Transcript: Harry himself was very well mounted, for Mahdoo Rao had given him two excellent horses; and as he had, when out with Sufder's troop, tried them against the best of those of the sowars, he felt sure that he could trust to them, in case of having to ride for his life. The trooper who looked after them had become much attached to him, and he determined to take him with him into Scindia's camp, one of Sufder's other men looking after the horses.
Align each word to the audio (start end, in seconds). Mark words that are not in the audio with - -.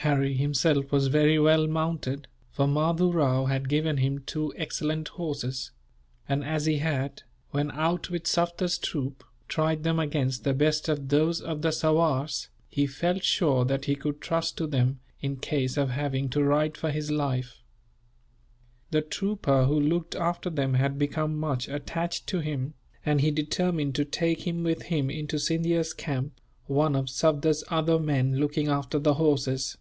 Harry 0.00 0.34
himself 0.34 0.92
was 0.92 1.08
very 1.08 1.36
well 1.36 1.66
mounted, 1.66 2.28
for 2.52 2.68
Mahdoo 2.68 3.10
Rao 3.10 3.46
had 3.46 3.68
given 3.68 3.96
him 3.96 4.20
two 4.20 4.54
excellent 4.56 5.08
horses; 5.08 5.72
and 6.28 6.44
as 6.44 6.66
he 6.66 6.78
had, 6.78 7.24
when 7.50 7.72
out 7.72 8.08
with 8.08 8.28
Sufder's 8.28 8.78
troop, 8.78 9.24
tried 9.48 9.82
them 9.82 9.98
against 9.98 10.44
the 10.44 10.54
best 10.54 10.88
of 10.88 11.08
those 11.08 11.40
of 11.40 11.62
the 11.62 11.72
sowars, 11.72 12.50
he 12.68 12.86
felt 12.86 13.24
sure 13.24 13.64
that 13.64 13.86
he 13.86 13.96
could 13.96 14.20
trust 14.20 14.56
to 14.58 14.68
them, 14.68 15.00
in 15.20 15.38
case 15.38 15.76
of 15.76 15.90
having 15.90 16.28
to 16.28 16.44
ride 16.44 16.76
for 16.76 16.92
his 16.92 17.10
life. 17.10 17.64
The 18.92 19.02
trooper 19.02 19.64
who 19.64 19.80
looked 19.80 20.14
after 20.14 20.50
them 20.50 20.74
had 20.74 21.00
become 21.00 21.36
much 21.36 21.66
attached 21.68 22.28
to 22.28 22.38
him, 22.38 22.74
and 23.04 23.20
he 23.22 23.32
determined 23.32 23.96
to 23.96 24.04
take 24.04 24.46
him 24.46 24.62
with 24.62 24.82
him 24.82 25.10
into 25.10 25.40
Scindia's 25.40 25.92
camp, 25.92 26.40
one 26.66 26.94
of 26.94 27.10
Sufder's 27.10 27.64
other 27.70 27.98
men 27.98 28.36
looking 28.36 28.68
after 28.68 29.00
the 29.00 29.14
horses. 29.14 29.76